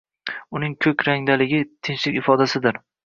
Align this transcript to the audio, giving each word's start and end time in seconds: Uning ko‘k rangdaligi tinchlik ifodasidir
Uning 0.59 0.71
ko‘k 0.85 1.05
rangdaligi 1.09 1.59
tinchlik 1.89 2.19
ifodasidir 2.23 2.81